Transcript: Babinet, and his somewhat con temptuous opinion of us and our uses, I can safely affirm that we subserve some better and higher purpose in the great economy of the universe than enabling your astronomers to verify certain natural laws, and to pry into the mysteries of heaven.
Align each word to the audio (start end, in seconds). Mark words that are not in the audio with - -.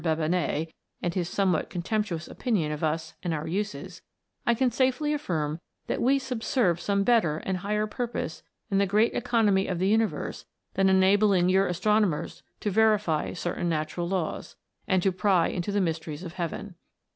Babinet, 0.03 0.73
and 1.03 1.13
his 1.13 1.29
somewhat 1.29 1.69
con 1.69 1.83
temptuous 1.83 2.27
opinion 2.27 2.71
of 2.71 2.83
us 2.83 3.13
and 3.21 3.35
our 3.35 3.45
uses, 3.45 4.01
I 4.47 4.55
can 4.55 4.71
safely 4.71 5.13
affirm 5.13 5.61
that 5.85 6.01
we 6.01 6.17
subserve 6.17 6.81
some 6.81 7.03
better 7.03 7.37
and 7.37 7.57
higher 7.59 7.85
purpose 7.85 8.41
in 8.71 8.79
the 8.79 8.87
great 8.87 9.13
economy 9.13 9.67
of 9.67 9.77
the 9.77 9.87
universe 9.89 10.45
than 10.73 10.89
enabling 10.89 11.49
your 11.49 11.67
astronomers 11.67 12.41
to 12.61 12.71
verify 12.71 13.33
certain 13.33 13.69
natural 13.69 14.07
laws, 14.09 14.55
and 14.87 15.03
to 15.03 15.11
pry 15.11 15.49
into 15.49 15.71
the 15.71 15.79
mysteries 15.81 16.23
of 16.23 16.33
heaven. 16.33 16.73